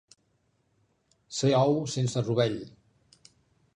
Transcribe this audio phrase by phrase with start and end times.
[1.39, 2.59] Ser ou sense rovell.